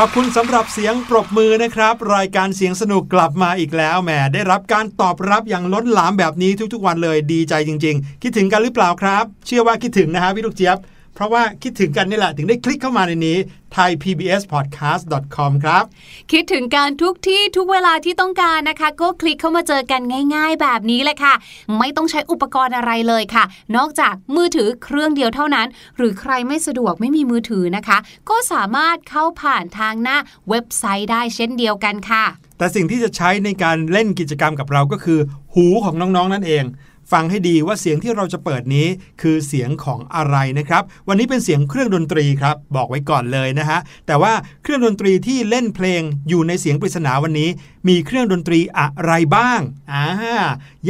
[0.00, 10.78] ขอบคุณสำหรับเสียงปรบมือนะครับ รายการเสียงสนุกกลับมาอีกแล้วแหมได้รับการตอบรับอย่างล้นหลามแบบนี้ทุกๆวันเลยดีใจจริง ๆ คิดถึงกันหรือเปล่าครับ เชื่อว่าคิดถึงนะฮะพี่ลูกเจี๊ยบ
[11.14, 13.36] เพราะว่าคิดถึงกันนี่แหละ ถึงได้คลิกเข้ามาในนี้
[13.76, 15.84] thaipbspodcast.com ครับ
[16.32, 20.00] คิดถึงการทุกที่ทุกเวลาที่ต้องการนะคะ ก็คลิกเข้ามาเจอกัน
[20.34, 21.34] ง่าย ๆ แบบนี้เลยค่ะ
[21.78, 23.44] ไม่ต้องใช้อุปกรณ์อะไรเลยค่ะ
[23.76, 25.66] นอกจากมือถือเครื่องเดียวเท่านั้น
[25.96, 27.98] หรือใครไม่สะดวกไม่มีมือถือนะคะ
[28.30, 30.18] ก็สามารถเข้าผ่านทางหน้า
[30.48, 32.24] เว็บไซต์ได้เช่นเดียวกันค่ะ
[32.58, 35.18] แต่สิ่งที่จะใช้ในการเล่นกิจกรรมกับเราก็คือ
[35.54, 36.64] หูของน้องๆนั่นเอง
[37.12, 38.86] ฟังให้ดีว่าเสียงที่เราจะเปิดนี้
[39.22, 44.32] คือเสียงของอะไรนะครับ วันนี้เป็นเสียงเครื่องดนตรีครับ บอกไว้ก่อนเลยนะฮะ แต่ว่า
[44.62, 47.48] เครื่องดนตรีที่เล่นเพลงอยู่ในเสียงปริศนาวันนี้
[47.88, 49.60] มีเครื่องดนตรีอะไรบ้าง
[49.92, 50.04] อ่า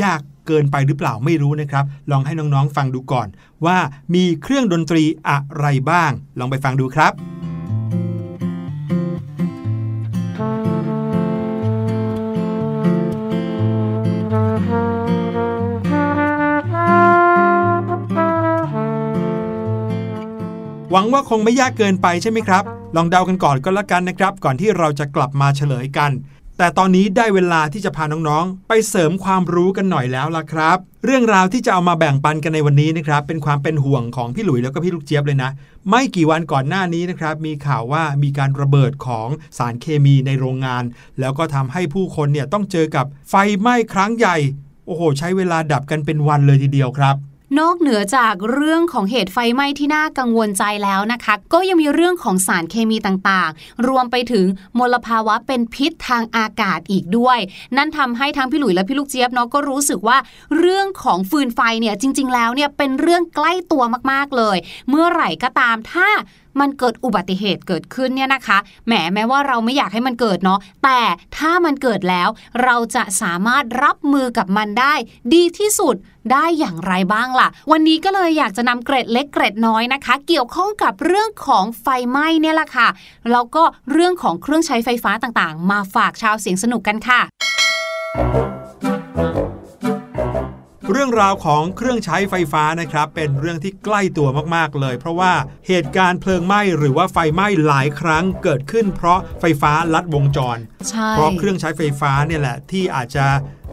[0.03, 3.29] ยากเกินไปหรือเปล่าไม่รู้นะครับ ลองให้น้องๆฟังดูก่อน
[3.67, 3.79] ว่า
[4.15, 7.13] มีเครื่องดนตรีอะไรบ้าง ลองไปฟังดูครับ
[20.99, 22.65] วังว่าคงไม่ยากเกินไปใช่ไหมครับ
[22.97, 26.11] ลองเดากันก่อนก็แล้วกันนะครับ ก่อนที่เราจะกลับมาเฉลยกัน
[26.59, 35.51] แต่ตอนนี้ได้เวลาที่จะพาน้องๆ ไปเสริมความรู้กันหน่อยแล้วล่ะครับ เรื่องราวที่จะเอามาแบ่งปันกันในวันนี้นะครับ เป็นความเป็นห่วงของพี่หลุยแล้วก็พี่ลูกเจี๊ยบเลยนะ
[35.91, 39.29] ไม่กี่วันก่อนหน้านี้นะครับ มีข่าวว่ามีการระเบิดของ
[39.59, 40.85] สารเคมีในโรงงาน
[41.21, 44.37] แล้วก็ทำให้ผู้คนเนี่ยต้องเจอกับไฟไหม้ครั้งใหญ่
[44.87, 47.17] โอ้โห ใช้เวลาดับกันเป็นวันเลยทีเดียวครับ
[47.59, 54.47] นอกเหนือจากเรื่องของเหตุไฟไหม้ที่น่ากังวลใจแล้วนะคะ ก็ยังมีเรื่องของสารเคมีต่างๆ รวมไปถึง
[54.79, 57.39] มลภาวะเป็นพิษทางอากาศอีกด้วย
[57.77, 60.19] นั่นทำให้ทั้งพี่หลุยและพี่ลูกเจี๊ยบเนาะก็รู้สึกว่า
[60.59, 64.57] เรื่องของฟืนไฟเนี่ยจริง ๆ แล้วเนี่ยเป็นเรื่องใกล้ตัวมากๆเลย
[64.89, 66.09] เมื่อไหร่ก็ตามถ้า
[66.61, 71.01] มันเกิดอุบัติเหตุเกิดขึ้นเนี่ยนะคะแหมแม้ว่าเราไม่อยากให้มันเกิดเนาะแต่
[71.37, 72.29] ถ้ามันเกิดแล้ว
[72.65, 74.95] เราจะสามารถรับมือกับมันได้
[75.35, 75.97] ดีที่สุด
[76.33, 82.89] ได้อย่างไรบ้างล่ะ วันนี้ก็เลยอยากจะนำเกร็ดเล็กเกร็ดน้อยนะคะ เกี่ยวข้องกับเรื่องของไฟไหม้เนี่ยแหละค่ะ
[83.33, 83.63] แล้วก็
[83.93, 87.21] เรื่องของเครื่องใช้ไฟฟ้าต่างๆ มาฝากชาวเสียงสนุกกันค่ะ
[90.93, 95.33] เรื่องราวของเครื่องใช้ไฟฟ้านะครับ เป็นเรื่องที่ใกล้ตัวมากๆเลย เพราะว่า
[95.69, 100.59] เหตุการณ์เพลิงไหม้หรือว่าไฟไหม้หลายครั้งเกิดขึ้น เพราะไฟฟ้าลัดวงจร
[100.89, 103.27] ใช่ เพราะเครื่องใช้ไฟฟ้าเนี่ยแหละที่อาจจะ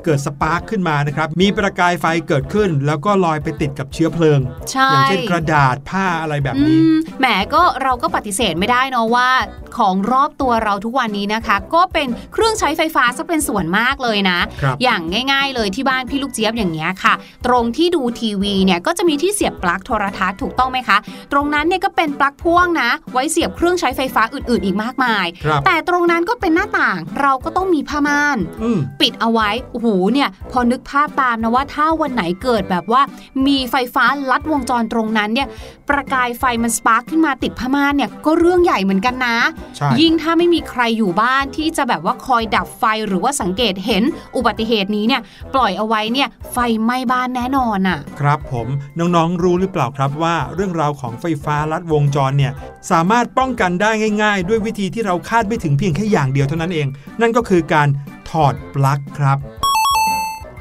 [0.06, 4.40] เกิดสปาร์คขึ้นมานะครับ มีประกายไฟเกิดขึ้น แล้วก็ลอยไปติดกับเชื้อเพลิง
[4.72, 9.30] ใช่อย่างเช่นกระดาษผ้าอะไรแบบอืนี้มแหมก็เราก็ปฏิเสธไม่ได้เนาะว่า
[9.78, 17.14] ของรอบตัวเราทุกวันนี้นะคะ ก็เป็นเครื่องใช้ไฟฟ้าซะเป็นส่วนมากเลยนะครับอย่างง่าย ๆ เลยที่บ้านพี่ลูกเจี๊ยบอย่างเงี้ยค่ะ
[17.48, 20.98] ตรงที่ดูทีวีเนี่ยก็จะมีที่เสียบปลั๊กโทรทัศน์ถูกต้องไหมคะ
[21.32, 33.02] ตรงนั้นเนี่ยก็เป็นปลั๊กพ่วงนะ ไว้เสียบเครื่องใช้ไฟฟ้าอื่น ๆ อีกมากมายครับแต่ตรงนั้นก็เป็นหน้าต่างเราก็ต้องมีผ้าม่านอืมปิดเอาไว้โอ้โหเนี่ยพอนึกภาพตามนะว่าถ้าวันไหนเกิดแบบว่า
[33.48, 35.48] มีไฟฟ้าลัดวงจรตรงนั้นเนี่ย
[35.90, 39.38] ประกายไฟมันสปาร์คขึ้นมาติดผ้าม่านเนี่ยก็เรื่องใหญ่เหมือนกันนะ
[39.78, 44.04] ใช่ยิ่งถ้าไม่มีใครอยู่บ้านที่จะแบบว่าคอยดับไฟหรือว่าสังเกตเห็น
[44.36, 45.22] อุบัติเหตุนี้เนี่ย
[45.54, 48.68] ปล่อยเอาไว้เนี่ยไฟไหม้บ้านแน่นอนอะครับผม
[49.00, 52.54] น้องๆรู้หรือเปล่าครับว่าเรื่องราวของไฟฟ้าลัดวงจรเนี่ย
[52.92, 53.92] สามารถป้องกันได้
[54.24, 56.88] ง่าย ๆ ด้วยวิธีที่เราคาดไม่ถึงเพียงแค่อย่างเดียวเท่านั้นเอง
[57.22, 57.88] นั่นก็คือการ
[58.30, 59.38] ถอดปลั๊กครับ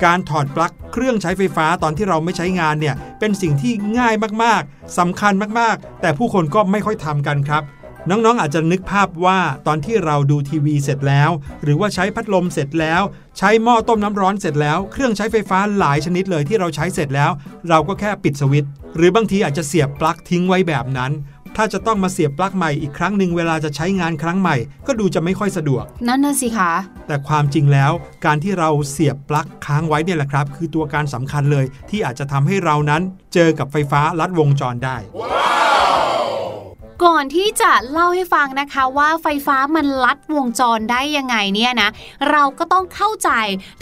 [0.05, 7.65] การถอดปลั๊กเครื่องใช้ไฟฟ้าตอนที่เราไม่ใช้งานเนี่ยเป็นสิ่งที่ง่ายมากๆสำคัญมากๆ แต่ผู้คนก็ไม่ค่อยทำกันครับ
[8.11, 11.31] น้องๆ อาจจะนึกภาพว่าตอนที่เราดูทีวีเสร็จแล้ว
[11.63, 13.03] หรือว่าใช้พัดลมเสร็จแล้ว
[13.39, 17.31] ใช้หม้อต้มน้ำร้อนเสร็จแล้ว เครื่องใช้ไฟฟ้าหลายชนิดเลยที่เราใช้เสร็จแล้ว
[17.69, 21.13] เราก็แค่ปิดสวิตช์หรือบางทีอาจจะเสียบปลั๊กทิ้งไว้แบบนั้น
[21.57, 24.57] ถ้าจะต้องมาเสียบปลั๊กใหม่อีกครั้งหนึ่งเวลาจะใช้งานครั้งใหม่
[24.87, 26.73] ก็ดูจะไม่ค่อยสะดวก นั่นน่ะสิคะ
[27.07, 27.93] แต่ความจริงแล้ว
[28.25, 33.03] การที่เราเสียบปลั๊กค้างไว้เนี่ยแหละครับ คือตัวการสำคัญเลยที่อาจจะทำให้เรานั้น
[33.35, 34.97] เจอกับไฟฟ้าลัดวงจรได้
[37.03, 41.91] ก่อนที่จะเล่าให้ฟังนะคะว่าไฟฟ้ามันลัดวงจรได้ยังไงเนี่ยนะ
[42.31, 43.31] เราก็ต้องเข้าใจ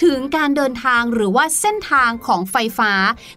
[0.04, 2.92] ถึงการเดินทางหรือว่าเส้นทางของไฟฟ้า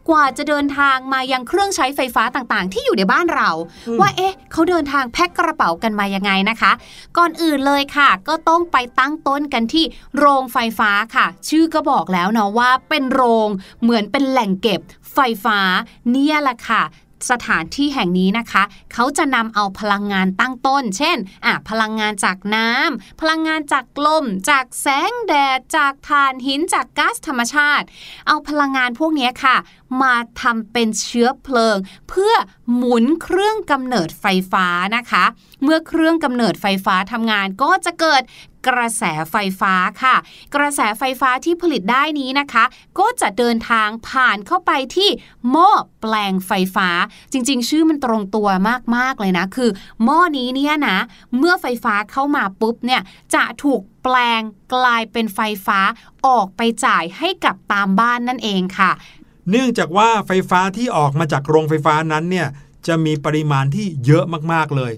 [0.10, 3.50] กว่าจะเดินทางมายังเครื่องใช้ไฟฟ้าต่างๆ ที่อยู่ในบ้านเรา
[3.88, 6.72] อืมว่าเอ๊ะเขาเดินทางแพ็คกระเป๋ากันมายังไงนะคะ
[7.18, 9.86] ก่อนอื่นเลยค่ะ ก็ต้องไปตั้งต้นกันที่
[10.18, 13.50] โรงไฟฟ้าค่ะ ชื่อก็บอกแล้วเนาะว่าเป็นโรง
[13.82, 14.82] เหมือนเป็นแหล่งเก็บ
[15.14, 15.60] ไฟฟ้า
[16.12, 16.84] เนี่ยแหละค่ะ
[17.30, 18.64] สถานที่แห่งนี้นะคะ
[18.94, 27.86] เขาจะนำเอาพลังงานตั้งต้น เช่นอะพลังงานจากน้ำพลังงานจากลม จากแสงแดด จากถ่านหิน จากก๊าซธรรมชาติ
[28.28, 29.56] เอาพลังงานพวกนี้ค่ะ
[30.02, 31.78] มาทำเป็นเชื้อเพลิง
[32.10, 32.34] เพื่อ
[32.76, 35.26] หมุนเครื่องกำเนิดไฟฟ้านะคะ
[35.66, 38.22] เมื่อเครื่องกำเนิดไฟฟ้าทำงานก็จะเกิด
[38.68, 40.16] กระแสไฟฟ้าค่ะ
[40.56, 42.66] กระแสไฟฟ้าที่ผลิตได้นี้นะคะ
[43.00, 45.10] ก็จะเดินทางผ่านเข้าไปที่
[45.52, 45.70] หม้อ
[46.02, 46.90] แปลงไฟฟ้า
[47.32, 48.50] จริง ๆ ชื่อมันตรงตัว
[48.96, 49.70] มากๆเลยนะ คือ
[50.04, 50.98] หม้อนี้เนี่ยนะ
[51.38, 53.02] เมื่อไฟฟ้าเข้ามาปุ๊บเนี่ย
[53.36, 54.42] จะถูกแปลง
[54.74, 55.80] กลายเป็นไฟฟ้า
[56.28, 58.92] ออกไปจ่ายให้กับตามบ้านนั่นเองค่ะ
[59.50, 62.48] เนื่องจากว่าไฟฟ้าที่ออกมาจากโรงไฟฟ้านั้นเนี่ย
[62.88, 64.94] จะมีปริมาณที่เยอะมากๆเลย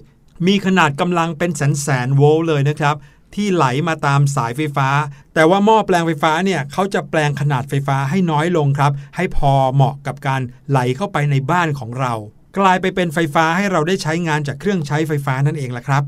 [0.46, 2.96] มีขนาดกำลังเป็นแสนแสนโวลต์เลยนะครับ
[3.34, 4.88] ที่ไหลมาตามสายไฟฟ้า
[5.34, 10.40] แต่ว่าหม้อแปลงไฟฟ้าเนี่ยเขาจะแปลงขนาดไฟฟ้าให้น้อยลงครับ ให้พอเหมาะกับการ
[10.70, 12.12] ไหลเข้าไปในบ้านของเรา
[12.58, 16.02] กลายไปเป็นไฟฟ้าให้เราได้ใช้งานจากเครื่องใช้ไฟฟ้านั่นเองล่ะครับ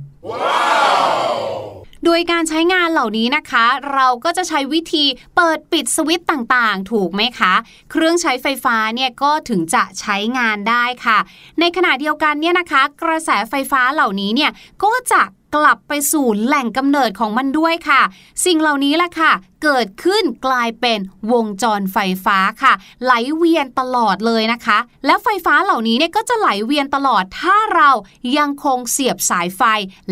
[2.04, 5.04] โดยการใช้งานเหล่านี้นะคะ เราก็จะใช้วิธี
[5.36, 7.54] เปิดปิดสวิตต์ต่างๆ ถูกไหมคะ
[7.90, 11.18] เครื่องใช้ไฟฟ้าเนี่ยก็ถึงจะใช้งานได้ค่ะ
[11.60, 14.50] ในขณะเดียวกันเนี่ยนะคะ กระแสไฟฟ้าเหล่านี้เนี่ย
[14.84, 15.22] ก็จะ
[15.54, 18.02] กลับไปสู่แหล่งกำเนิดของมันด้วยค่ะ
[18.44, 20.98] สิ่งเหล่านี้แหละค่ะ เกิดขึ้นกลายเป็น
[21.32, 22.72] วงจรไฟฟ้าค่ะ
[23.04, 27.90] ไหลเวียนตลอดเลยนะคะ แล้วไฟฟ้าเหล่านี้เนี่ยก็จะไหลเวียนตลอดถ้าเรา
[28.38, 29.62] ยังคงเสียบสายไฟ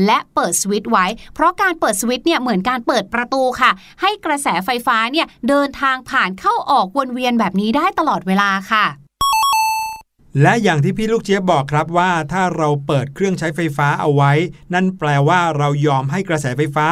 [0.06, 9.07] และเปิดสวิตช์ไว้ เพราะการเปิดสวิตช์เนี่ยเหมือนการเปิดประตูค่ะ ให้กระแสไฟฟ้าเนี่ยเดินทางผ่านเข้าออกวนเวียนแบบนี้ได้ตลอดเวลาค่ะ
[10.42, 14.32] และอย่างที่พี่ลูกเจี๊ยบบอกครับว่าถ้าเราเปิดเครื่องใช้ไฟฟ้าเอาไว้
[14.74, 16.88] นั่นแปลว่าเรายอมให้กระแสไฟฟ้า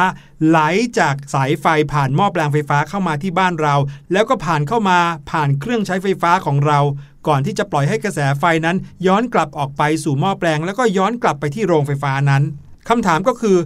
[0.47, 0.59] ไหล
[0.99, 3.75] จากสายไฟผ่านหม้อแปลงไฟฟ้าเข้ามาที่บ้านเรา
[4.13, 4.99] แล้วก็ผ่านเข้ามา
[5.31, 6.79] ผ่านเครื่องใช้ไฟฟ้าของเรา
[7.27, 8.77] ก่อนที่จะปล่อยให้กระแสไฟนั้น
[9.07, 12.43] ย้อนกลับออกไปสู่หม้อแปลง แล้วก็ย้อนกลับไปที่โรงไฟฟ้านั้น
[12.89, 13.57] คำถามก็คือ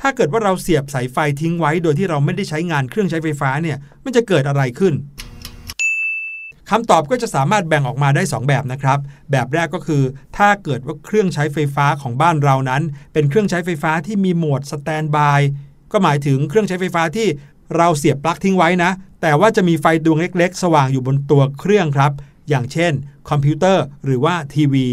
[0.00, 4.94] ถ้าเกิดว่าเราเสียบสายไฟทิ้งไว้ โดยที่เราไม่ได้ใช้งานเครื่องใช้ไฟฟ้าเนี่ยมันจะเกิดอะไรขึ้น
[6.70, 8.98] คำตอบก็จะสามารถแบ่งออกมาได้ 2 แบบนะครับ
[9.30, 10.02] แบบแรกก็คือ
[10.36, 12.82] ถ้าเกิดว่าเครื่องใช้ไฟฟ้าของบ้านเรานั้น
[13.12, 15.40] เป็นเครื่องใช้ไฟฟ้าที่มีโหมดสแตนบาย
[15.92, 17.28] ก็หมายถึงเครื่องใช้ไฟฟ้าที่
[17.76, 18.90] เราเสียบปลั๊กทิ้งไว้นะ
[19.22, 22.12] แต่ว่าจะมีไฟดวงเล็ก ๆ สว่างอยู่บนตัวเครื่องครับ
[22.48, 22.92] อย่างเช่น
[23.30, 24.86] คอมพิวเตอร์หรือว่าทีวี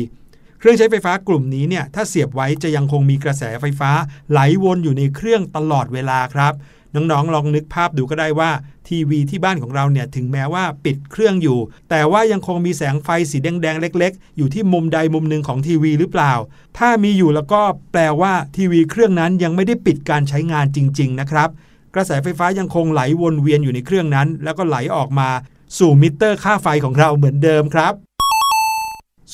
[0.60, 3.92] เครื่องใช้ไฟฟ้ากลุ่มนี้เนี่ยถ้าเสียบไว้จะยังคงมีกระแสไฟฟ้า
[4.32, 6.54] ไหลวนอยู่ในเครื่องตลอดเวลาครับ
[6.96, 8.52] น้องๆลองนึกภาพดูก็ได้ว่า
[8.88, 11.60] ทีวีที่บ้านของเราเนี่ยถึงแม้ว่าปิดเครื่องอยู่
[11.90, 16.34] แต่ว่ายังคงมีแสงไฟสีแดงๆเล็ก ๆ อยู่ที่มุมใดมุมหนึ่งของทีวีหรือเปล่า
[16.78, 17.62] ถ้ามีอยู่แล้วก็
[17.92, 21.50] แปลว่าทีวีเครื่องนั้นยังไม่ได้ปิดการใช้งานจริง ๆ นะครับ
[21.96, 25.30] กระแสไฟฟ้ายังคงไหลวนเวียนอยู่ในเครื่องนั้น แล้วก็ไหลออกมา
[25.78, 27.94] สู่มิเตอร์ค่าไฟของเราเหมือนเดิมครับ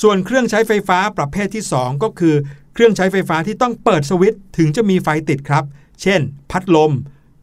[0.01, 2.35] ส่วนเครื่องใช้ไฟฟ้าประเภทที่ 2 ก็คือ
[2.73, 5.63] เครื่องใช้ไฟฟ้าที่ต้องเปิดสวิตช์ถึงจะมีไฟติดครับ
[6.01, 6.91] เช่น พัดลม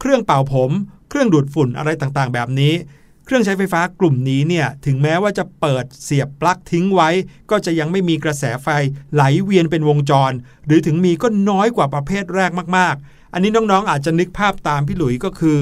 [0.01, 0.71] เครื่องเป่าผม
[1.09, 2.75] เครื่องดูดฝุ่นอะไรต่างๆ แบบนี้
[3.25, 7.11] เครื่องใช้ไฟฟ้ากลุ่มนี้เนี่ยถึงแม้ว่าจะเปิดเสียบปลั๊กทิ้งไว้
[7.51, 8.69] ก็จะยังไม่มีกระแสไฟ
[9.15, 10.33] ไหลเวียนเป็นวงจร
[10.67, 15.59] หรือถึงมีก็น้อยกว่าประเภทแรกมากๆ อันนี้น้องๆ อาจจะนึกภาพตามพี่หลุยก็คือ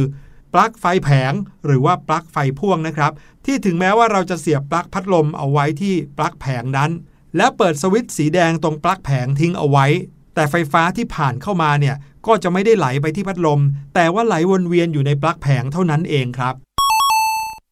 [0.55, 1.33] ปลั๊กไฟแผง
[1.67, 3.13] หรือว่าปลั๊กไฟพ่วงนะครับ
[3.45, 6.91] ที่ถึงแม้ว่าเราจะเสียบปลั๊กพัดลมเอาไว้ที่ปลั๊กแผงนั้น
[7.37, 9.87] แล้วเปิดสวิตช์สีแดงตรงปลั๊กแผงทิ้งเอาไว้
[10.37, 13.61] แต่ไฟฟ้าที่ผ่านเข้ามาเนี่ยก็จะไม่ได้ไหลไปที่พัดลม
[13.95, 16.55] แต่ว่าไหลวนเวียนอยู่ในปลั๊กแผงเท่านั้นเองครับ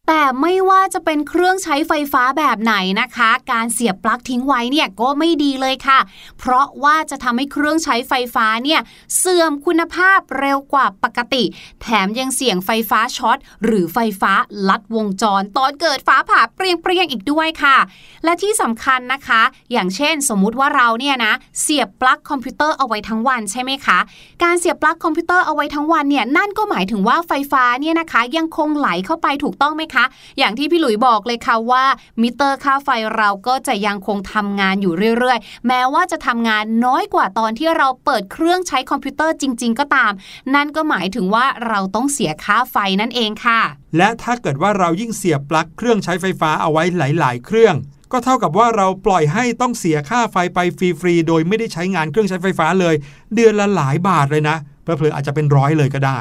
[0.08, 5.98] แต่ไม่ว่าจะเป็นเครื่องใช้ไฟฟ้าแบบไหนนะคะ การเสียบปลั๊กทิ้งไว้เนี่ยก็ไม่ดีเลยค่ะ
[6.38, 8.80] เพราะว่าจะทำให้เครื่องใช้ไฟฟ้าเนี่ย
[9.18, 11.44] เสื่อมคุณภาพเร็วกว่าปกติ
[11.82, 14.32] แถมยังเสี่ยงไฟฟ้าช็อต หรือไฟฟ้า
[14.68, 17.76] ลัดวงจร ตอนเกิดฟ้าผ่าเปรียงเปรียงอีกด้วยค่ะ
[18.24, 19.42] และที่สำคัญนะคะ
[19.72, 23.98] อย่างเช่น สมมุติว่าเราเนี่ยนะเสียบปลั๊กคอมพิวเตอร์เอาไว้ทั้งวันใช่ไหมคะ
[24.42, 30.04] การเสียบปลั๊กคอมพิวเตอร์เอาไว้ทั้งวันเนี่ยนั่นก็หมายถึงว่าไฟฟ้าเนี่ยนะคะ ยังคงไหลเข้าไปถูกต้องไหมคะ
[30.38, 31.84] อย่างที่พี่หลุยบอกเลยค่ะว่า
[32.22, 40.12] มิเตอร์ค่าไฟเราก็จะยังคงทำงานอยู่เรื่อยๆ แม้ว่าจะทำงานน้อยกว่าตอนที่เราเปิดเครื่องใช้คอมพิวเตอร์จริง ๆ ก็ตาม
[40.54, 43.60] นั่นก็หมายถึงว่าเราต้องเสียค่าไฟนั่นเองค่ะ
[43.96, 47.76] และถ้าเกิดว่าเรายิ่งเสียบปลั๊กเครื่องใช้ไฟฟ้าเอาไว้หลาย ๆ เครื่อง
[48.12, 52.94] ก็เท่ากับว่าเราปล่อยให้ต้องเสียค่าไฟไปฟรีๆ โดยไม่ได้ใช้งานเครื่องใช้ไฟฟ้าเลย
[53.34, 56.18] เดือนละหลายบาทเลยนะเผลอๆอาจจะเป็นร้อยเลยก็ได้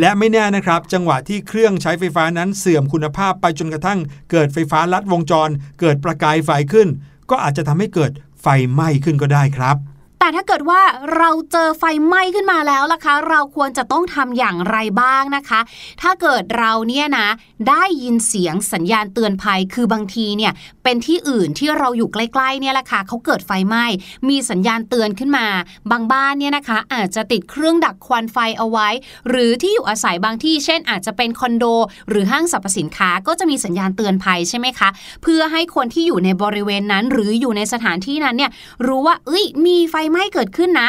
[0.00, 3.98] และไม่แน่นะครับ จังหวะที่เครื่องใช้ไฟฟ้านั้นเสื่อมคุณภาพไปจนกระทั่ง
[4.30, 5.50] เกิดไฟฟ้าลัดวงจร
[5.80, 6.88] เกิดประกายไฟขึ้น
[7.30, 8.12] ก็อาจจะทำให้เกิด
[8.42, 9.76] ไฟไหม้ขึ้นก็ได้ครับ
[10.18, 10.80] แต่ถ้าเกิดว่า
[11.16, 15.60] เราเจอไฟไหม้ขึ้นมาแล้วล่ะคะ เราควรจะต้องทำอย่างไรบ้างนะคะ
[16.02, 17.28] ถ้าเกิดเราเนี่ยนะ
[17.68, 20.52] ได้ยินเสียงสัญญาณเตือนภัยคือบางทีเนี่ย
[20.84, 23.84] เป็นที่อื่นที่เราอยู่ใกล้ๆเนี่ยแหละค่ะเขาเกิดไฟไหม้
[24.28, 25.46] มีสัญญาณเตือนขึ้นมา
[25.90, 28.88] บางบ้านเนี่ยนะคะ อาจจะติดเครื่องดักควันไฟเอาไว้
[29.28, 31.64] หรือที่อยู่อาศัยบางที่ เช่น อาจจะเป็นคอนโด
[32.08, 34.88] หรือห้างสรรพสินค้าก็จะมีสัญญาณเตือนภัยใช่ไหมคะ
[35.22, 38.50] เพื่อให้คนที่อยู่ในบริเวณนั้น หรืออยู่ในสถานที่นั้นเนี่ย
[38.86, 40.88] รู้ว่าเอ้ยมีไฟไหม้เกิดขึ้นนะ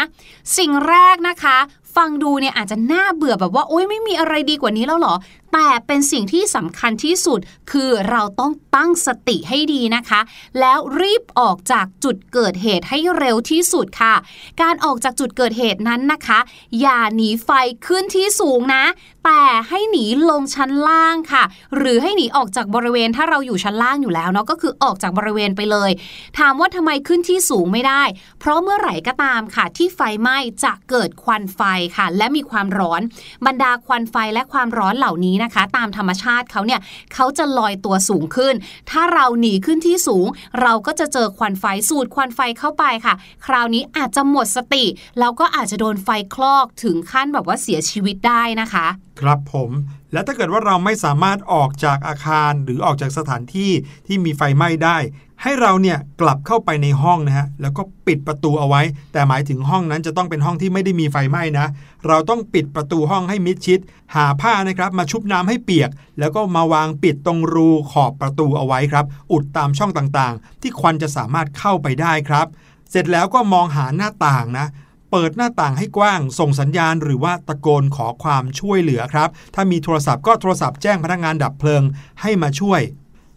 [0.57, 1.57] สิ่งแรกนะคะ
[1.95, 5.13] ฟังดูเนี่ยอาจจะน่าเบื่อแบบว่าโอ๊ยไม่มีอะไรดีกว่านี้แล้วหรอ
[5.53, 7.39] แต่เป็นสิ่งที่สำคัญที่สุด
[7.71, 10.21] คือเราต้องตั้งสติให้ดีนะคะ
[10.59, 14.15] แล้วรีบออกจากจุดเกิดเหตุให้เร็วที่สุดค่ะ
[14.61, 16.39] การออกจากจุดเกิดเหตุนั้นนะคะ
[16.81, 17.49] อย่าหนีไฟ
[17.87, 18.83] ขึ้นที่สูงนะ
[19.25, 21.43] แต่ให้หนีลงชั้นล่างค่ะ
[21.77, 25.91] หรือให้หนีออกจากบริเวณถ้าเราอยู่ชั้นล่างอยู่แล้วเนาะก็คือออกจากบริเวณไปเลย
[26.39, 28.03] ถามว่าทำไมขึ้นที่สูงไม่ได้
[28.39, 31.61] เพราะเมื่อไหร่ก็ตามค่ะ ที่ไฟไหม้จะเกิดควันไฟ
[31.95, 33.01] ค่ะ และมีความร้อน
[33.45, 36.81] บรรดาควันไฟและความร้อนเหล่านี้นะคะ ตามธรรมชาติเขาเนี่ย
[37.13, 38.53] เขาจะลอยตัวสูงขึ้น
[38.91, 40.27] ถ้าเราหนีขึ้นที่สูง
[40.61, 43.13] เราก็จะเจอควันไฟสูดควันไฟเข้าไปค่ะ
[43.45, 44.85] คราวนี้อาจจะหมดสติ
[45.19, 48.87] แล้วก็อาจจะโดนไฟคลอกถึงขั้นแบบว่าเสียชีวิตได้นะคะ
[49.21, 49.71] ครับผม
[50.13, 53.71] และถ้าเกิดว่าเราไม่สามารถออกจากอาคารหรือออกจากสถานที่
[54.07, 54.97] ที่มีไฟไหม้ได้
[55.43, 58.81] ให้เราเนี่ยกลับเข้าไปในห้องนะฮะแล้วก็ปิดประตูเอาไว้
[59.13, 61.67] แต่หมายถึงห้องนั้นจะต้องเป็นห้องที่ไม่ได้มีไฟไหม้นะ
[62.07, 63.79] เราต้องปิดประตูห้องให้มิดชิด
[64.15, 72.47] หาผ้านะครับมาชุบน้ำให้เปียก แล้วก็มาวางปิดตรงรูขอบประตูเอาไว้ครับ อุดตามช่องต่างๆ ที่ควันจะสามารถเข้าไปได้ครับ
[72.91, 74.67] เสร็จแล้วก็มองหาหน้าต่างนะ
[75.11, 81.83] เปิดหน้าต่างให้กว้าง ส่งสัญญาณหรือว่าตะโกนขอความช่วยเหลือครับ ถ้ามีโทรศัพท์ก็โทรศัพท์แจ้งพนักงานดับเพลิง
[82.21, 82.81] ให้มาช่วย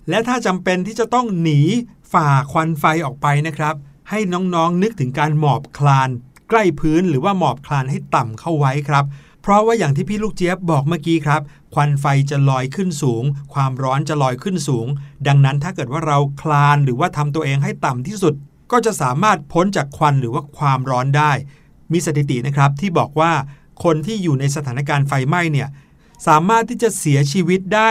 [0.09, 1.61] และถ้าจำเป็นที่จะต้องหนี
[2.12, 3.75] ฝ่าควันไฟออกไปนะครับ
[4.11, 6.09] ให้น้องๆนึกถึงการหมอบคลาน
[6.49, 9.04] ใกล้พื้นหรือว่าหมอบคลานให้ต่ำเข้าไว้ครับ
[9.42, 11.42] เพราะว่าอย่างที่พี่ลูกเจี๊ยบบอกเมื่อกี้ครับ
[11.75, 14.87] ควันไฟจะลอยขึ้นสูง ความร้อนจะลอยขึ้นสูง
[15.26, 18.35] ดังนั้นถ้าเกิดว่าเราคลานหรือว่าทำตัวเองให้ต่ำที่สุด
[18.73, 21.32] ก็จะสามารถพ้นจากควันหรือว่าความร้อนได้
[21.92, 23.32] มีสถิตินะครับที่บอกว่า
[23.85, 25.68] คนที่อยู่ในสถานการณ์ไฟไหม้เนี่ย
[26.26, 27.90] สามารถที่จะเสียชีวิตได้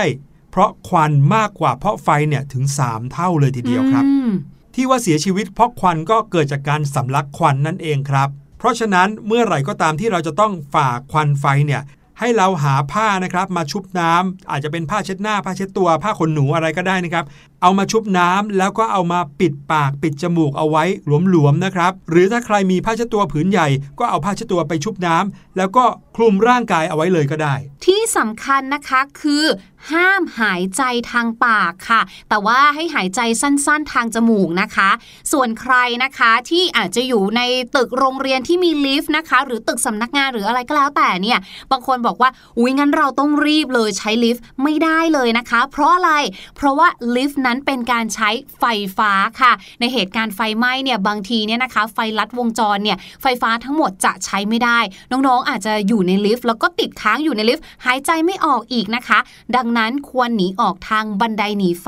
[0.52, 4.32] เพราะควันมากกว่าเพราะไฟเนี่ยถึง 3 เท่าเลยทีเดียวครับอืม
[4.76, 8.30] ที่ว่าเสียชีวิตเพราะควันก็เกิดจากการสำลักควันนั่นเองครับ
[8.60, 11.82] เพราะฉะนั้นเมื่อไหร่ก็ตามที่เราจะต้องฝ่าควันไฟเนี่ย
[12.20, 17.26] ให้เราหาผ้านะครับมาชุบน้ำอาจจะเป็นผ้าเช็ดหน้าผ้าเช็ดตัวผ้าขนหนูอะไรก็ได้นะครับ
[17.64, 20.84] เอามาชุบน้ำแล้วก็เอามาปิดปากปิดจมูกเอาไว้
[21.30, 23.68] หลวมๆนะครับ หรือถ้าใครมีผ้าเช็ดตัวผืนใหญ่
[24.00, 25.84] ก็เอาผ้าเช็ดตัวไปชุบน้ำแล้วก็
[26.16, 29.46] คลุมร่างกายเอาไว้เลยก็ได้ ที่สำคัญนะคะคือ
[29.92, 34.90] ห้ามหายใจทางปากค่ะ แต่ว่าให้หายใจสั้นๆทางจมูกนะคะ
[35.32, 37.42] ส่วนใครนะคะที่อาจจะอยู่ใน
[37.76, 41.40] ตึกโรงเรียนที่มีลิฟต์นะคะ หรือตึกสำนักงานหรืออะไรก็แล้วแต่เนี่ย
[41.72, 46.12] บางคนบอกว่า อุ้ยงั้นเราต้องรีบเลยใช้ลิฟต์ไม่ได้เลยนะคะ เพราะอะไร
[46.56, 48.66] เพราะว่าลิฟต์นั้นเป็นการใช้ไฟ
[48.98, 49.12] ฟ้า
[49.42, 54.80] ค่ะ ในเหตุการณ์ไฟไหม้เนี่ยบางทีเนี่ยนะคะ ไฟลัดวงจรเนี่ยไฟฟ้าทั้งหมดจะใช้ไม่ได้
[55.12, 59.20] น้องๆ อาจจะอยู่ในลิฟต์แล้วก็ติดค้างอยู่ในลิฟต์หายใจไม่ออกอีกนะคะ
[59.56, 61.88] ดังนั้นควรหนีออกทางบันไดหนีไฟ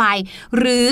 [0.57, 0.89] หรือ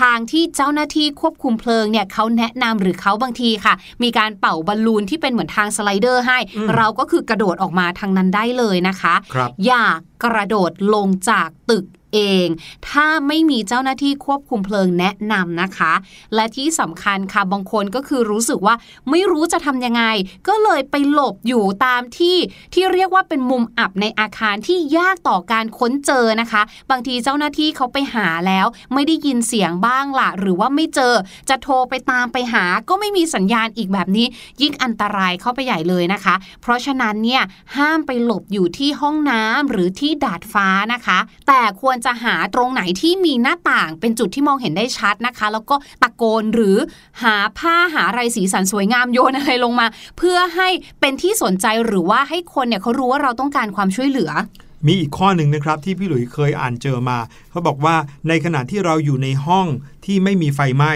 [0.00, 9.84] ทางที่เจ้าหน้าที่ควบคุมเพลิงเนี่ยเขาแนะนำหรือเขาบางทีค่ะ มีการเป่าบอลลูนที่เป็นเหมือนทางสไลเดอร์ให้อืมเราก็คือกระโดดออกมาทางนั้นได้เลยนะคะครับอย่า
[10.24, 12.46] กระโดดลงจากตึก เอง
[12.88, 15.92] ถ้าไม่มีเจ้าหน้าที่ควบคุมเพลิงแนะนำนะคะ
[16.34, 18.74] และที่สำคัญค่ะบางคนก็คือรู้สึกว่า
[19.10, 20.04] ไม่รู้จะทำยังไง
[20.48, 22.36] ก็เลยไปหลบอยู่ตามที่
[22.74, 31.14] ที่เรียกว่าเป็นมุมอับในอาคารที่ยากต่อการค้นเจอนะคะ บางทีเจ้าหน้าที่เขาไปหาแล้ว ไม่ได้ยินเสียงบ้างล่ะ หรือว่าไม่เจอ
[31.48, 34.26] จะโทรไปตามไปหา ก็ไม่มีสัญญาณอีกแบบนี้
[34.62, 37.42] ยิ่งอันตรายเข้าไปใหญ่เลยนะคะ เพราะฉะนั้นเนี่ย
[37.76, 41.18] ห้ามไปหลบอยู่ที่ห้องน้ำหรือที่ดาดฟ้านะคะ
[41.48, 46.76] แต่ควรจะหาตรงไหนที่มีหน้าต่างเป็นจุดที่มองเห็นได้ชัดนะคะ แล้วก็ตะโกนหรือ
[47.22, 49.86] หาผ้าหาอะไรสีสันสวยงามโยนอะไรลงมา
[50.18, 50.68] เพื่อให้
[51.00, 54.30] เป็นที่สนใจหรือว่าให้คนเนี่ยเขารู้ว่าเราต้องการความช่วยเหลือ
[54.86, 57.18] มีอีกข้อหนึ่งนะครับที่พี่หลุยเคยอ่านเจอมา
[57.50, 57.96] เขาบอกว่า
[58.28, 59.66] ในขณะที่เราอยู่ในห้อง
[60.04, 60.92] ที่ไม่มีไฟไหม้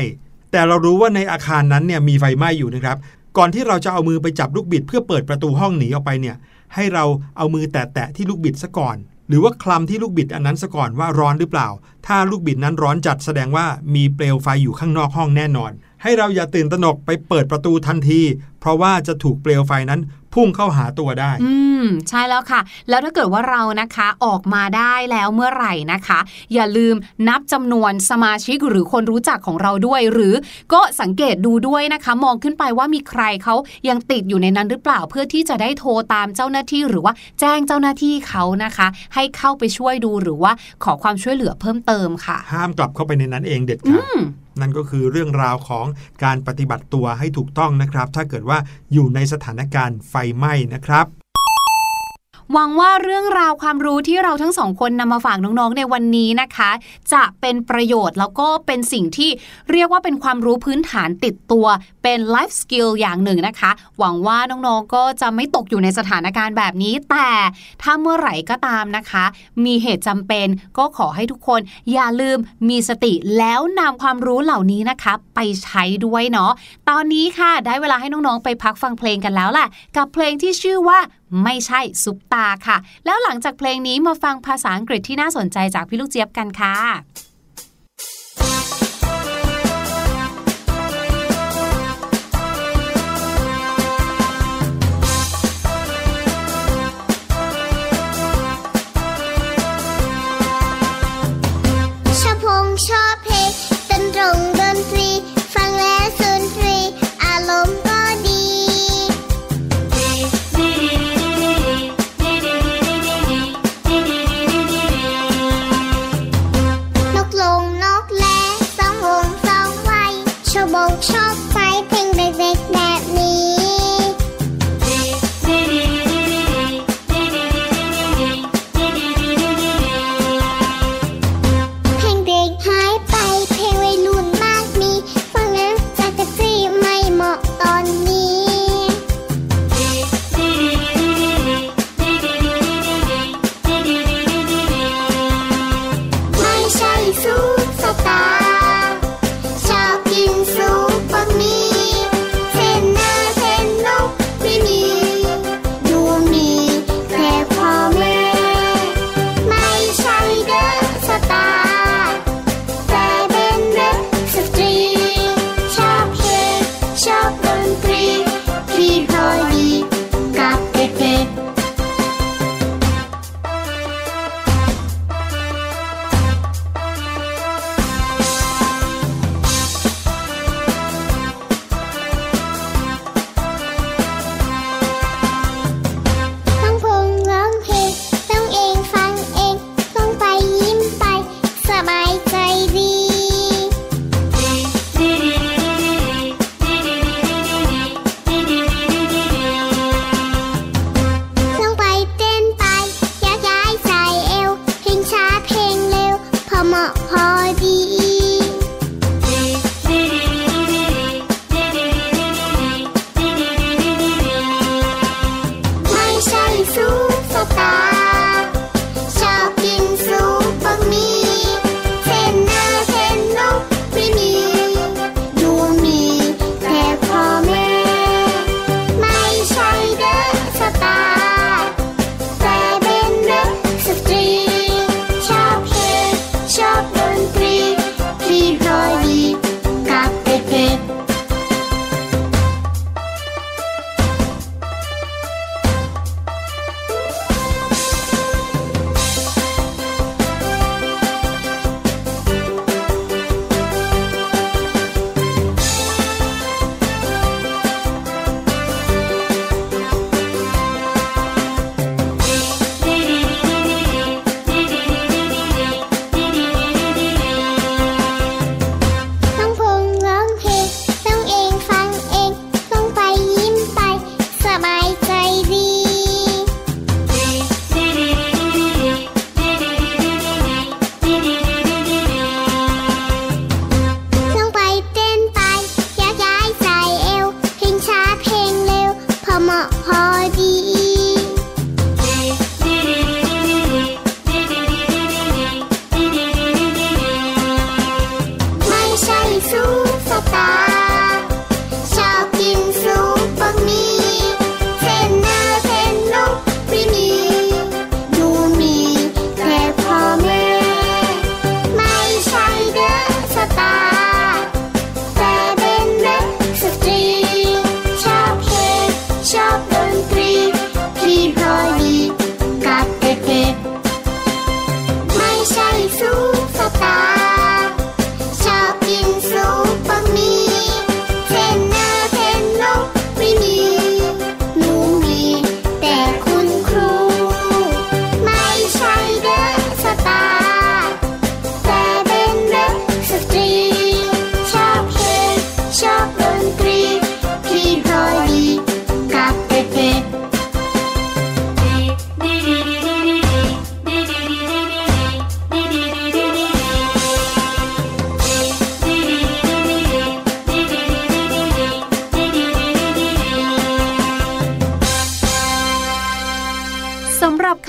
[0.52, 2.96] แต่เรารู้ว่าในอาคารนั้นเนี่ยมีไฟไหม้อยู่นะครับ
[3.38, 6.36] ก่อนที่เราจะเอามือไปจับลูกบิด เพื่อเปิดประตูห้องหนีออกไปเนี่ย
[6.74, 7.04] ให้เรา
[7.36, 8.96] เอามือแตะๆที่ลูกบิดซะก่อน
[9.28, 11.68] หรือว่าคลำที่ลูกบิดอันนั้นซะก่อนว่าร้อนหรือเปล่า
[12.06, 15.72] ถ้าลูกบิดนั้นร้อนจัดแสดงว่ามีเปลวไฟอยู่ข้างนอกห้องแน่นอน
[16.04, 18.20] ให้เราอย่าตื่นตระหนกไปเปิดประตูทันที
[18.60, 20.00] เพราะว่าจะถูกเปลวไฟนั้น
[20.34, 26.18] พุ่งเข้าหาตัวได้ อืม ใช่แล้วค่ะ แล้วถ้าเกิดว่าเรานะคะออกมาได้แล้วเมื่อไหร่นะคะ
[26.54, 26.94] อย่าลืม
[27.28, 30.34] นับจำนวนสมาชิกหรือคนรู้จักของเราด้วย หรือ
[30.72, 33.54] ก็สังเกตดูด้วยนะคะ มองขึ้นไปว่ามีใครเขา
[33.88, 40.52] ยังติดอยู่ในนั้นหรือเปล่าเพื่อที่จะได้โทรตามเจ้าหน้าที่ หรือว่าแจ้งเจ้าหน้าที่เขานะคะ ให้เข้าไปช่วยดูหรือว่า
[40.84, 44.20] ขอความช่วยเหลือเพิ่มเติมค่ะ ห้ามกลับเข้าไปในนั้นเองเด็ดขาดอืม
[44.60, 45.86] นั่นก็คือเรื่องราวของ
[46.24, 48.58] การปฏิบัติตัวให้ถูกต้องนะครับ ถ้าเกิดว่า
[48.92, 51.06] อยู่ในสถานการณ์ไฟไหม้นะครับ
[52.52, 56.70] หวังว่าเรื่องราวความรู้ที่เราทั้งสองคนนำมาฝากน้องๆในวันนี้นะคะ
[57.12, 59.30] จะเป็นประโยชน์แล้วก็เป็นสิ่งที่
[59.72, 61.66] เรียกว่าเป็นความรู้พื้นฐานติดตัว
[62.02, 67.30] เป็น life skill อย่างหนึ่งนะคะ หวังว่าน้องๆก็จะไม่ตกอยู่ในสถานการณ์แบบนี้ แต่
[67.82, 69.24] ถ้าเมื่อไหร่ก็ตามนะคะ
[69.64, 70.46] มีเหตุจำเป็น
[70.78, 71.60] ก็ขอให้ทุกคน
[71.92, 76.52] อย่าลืมมีสติแล้วนำความรู้เหล่านี้นะคะ ไปใช้ด้วยเนาะ
[76.88, 80.98] ตอนนี้ค่ะ ได้เวลาให้น้องๆไปพักฟังเพลงกันแล้วแหละกับเพลงที่ชื่อว่า
[81.42, 86.74] ไม่ใช่ซุปตาค่ะ แล้วหลังจากเพลงนี้มาฟังภาษาอังกฤษที่น่าสนใจจากพี่ลูกเจี๊ยบกันค่ะ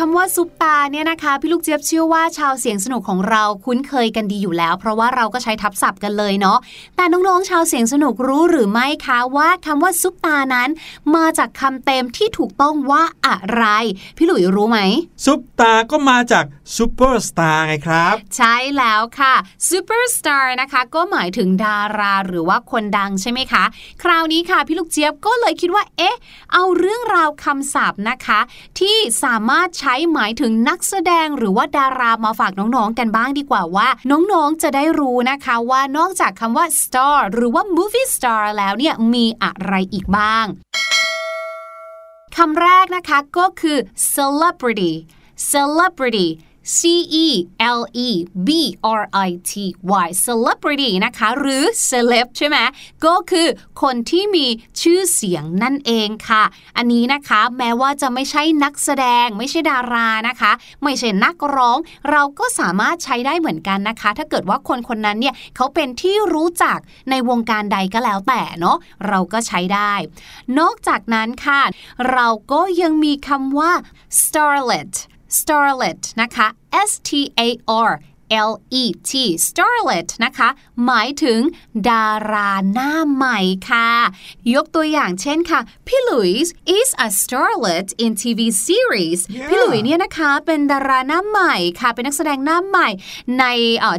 [0.07, 6.57] คำว่าซุปตาเนี่ยนะคะ พี่ลูกเจี๊ยบเชื่อว่าชาวเสียงสนุกของเราคุ้นเคยกันดีอยู่แล้ว เพราะว่าเราก็ใช้ทับศัพท์กันเลยเนาะ
[6.95, 10.69] แต่น้องๆชาวเสียงสนุกรู้หรือไม่คะว่าคำว่าซุปตานั้น
[11.15, 13.63] มาจากคำเต็มที่ถูกต้องว่าอะไร
[14.17, 14.79] พี่หลุยรู้ไหม
[15.25, 19.33] ซุปตาก็มาจากซูเปอร์สตาร์ไงครับ ใช่แล้วค่ะ
[19.69, 23.63] superstar นะคะ ก็หมายถึงดาราหรือว่าคนดังใช่ไหมคะ
[24.03, 26.17] คราวนี้ค่ะ พี่ลูกเจี๊ยบก็เลยคิดว่า เอ๊ะ
[26.53, 28.39] เอาเรื่องราวคำศัพท์นะคะ
[28.79, 40.45] ที่สามารถใช้หมายถึงนักแสดงหรือว่าดารามาฝากน้องๆกันบ้างดีกว่าว่า น้องๆจะได้รู้นะคะว่านอกจากคำว่า star หรือว่า movie star แล้วเนี่ยมีอะไรอีกบ้าง
[42.37, 43.77] คำแรกนะคะก็คือ
[44.13, 44.93] celebrity
[45.51, 46.27] celebrity
[46.77, 46.79] C
[47.25, 47.27] E
[47.79, 48.09] L E
[48.47, 48.49] B
[49.01, 49.51] R I T
[50.05, 52.57] Y celebrity นะคะ หรือ celeb ใช่ไหม
[53.05, 53.47] ก็คือ
[53.81, 54.47] คนที่มี
[54.81, 56.43] ชื่อเสียงนั่นเองค่ะ
[56.77, 60.51] อันนี้นะคะแม้ว่าจะไม่ใช่นักแสดง ไม่ใช่ดารานะคะ
[60.83, 61.77] ไม่ใช่นักร้อง
[62.11, 66.77] เราก็สามารถใช้ได้เหมือนกันนะคะ ถ้าเกิดว่าคนคนนั้นเนี่ยเขาเป็นที่รู้จัก
[67.09, 69.93] ในวงการใดก็แล้วแต่เนาะเราก็ใช้ได้
[70.59, 71.61] นอกจากนั้นค่ะ
[72.11, 73.71] เราก็ยังมีคำว่า
[74.21, 74.93] starlet
[75.39, 76.47] starlet นะคะ
[76.89, 77.11] S T
[77.47, 77.49] A
[77.89, 77.91] R
[78.49, 79.11] L E T
[79.47, 80.49] starlet นะคะ
[80.85, 81.39] หมายถึง
[81.89, 83.91] ดาราหน้าใหม่ค่ะ
[84.53, 89.47] ยกตัวอย่างเช่นค่ะ พี่หลุยส์ is a starlet in TV series Yeah.
[89.49, 92.89] พี่หลุยเนี่ยนะคะ เป็นดาราหน้าใหม่ค่ะ เป็นนักแสดงหน้าใหม่
[93.39, 93.45] ใน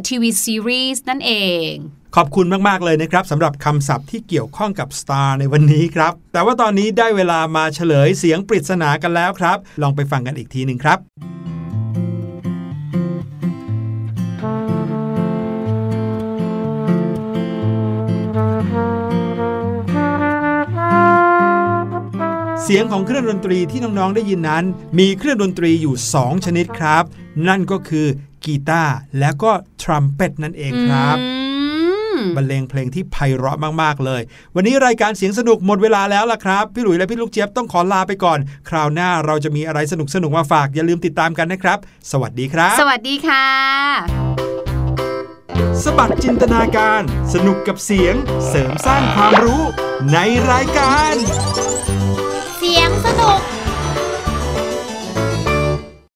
[0.07, 1.33] ทีวีซีรีส์นั่นเอ
[1.69, 1.71] ง
[2.19, 10.99] ขอบคุณมาก ๆ เลยนะครับสำหรับคำศัพท์ที่เกี่ยวข้องกับ Star ในวันนี้ครับ แต่ว่าตอนนี้ได้เวลามาเฉลยเสียงปริศนากันแล้วครับ ลองไปฟังกันอีกทีหนึ่งครับ
[22.63, 24.63] เสียงของเครื่องดนตรีที่น้อง ๆ ได้ยินนั้น
[24.99, 27.03] มีเครื่องดนตรีอยู่ 2 ชนิดครับ
[27.47, 28.07] นั่นก็คือ
[28.45, 29.51] กีตาร์และก็
[29.81, 31.19] ทรัมเป็ตนั่นเองครับ
[32.37, 34.21] บรรเลงเพลงที่ไพเราะมากๆเลย
[34.55, 41.77] วันนี้รายการเสียงสนุกหมดเวลาแล้วล่ะครับ พี่หลุยและพี่ลูกเจี๊ยบต้องขอลาไปก่อน คราวหน้าเราจะมีอะไรสนุกๆมาฝากอย่าลืมติดตามกันนะครับ
[42.11, 43.45] สวัสดีครับ สวัสดีค่ะ
[45.83, 47.01] สบัดจินตนาการ
[47.33, 48.15] สนุกกับเสียง
[48.47, 49.61] เสริมสร้างความรู้
[50.11, 50.17] ใน
[50.51, 51.13] รายการ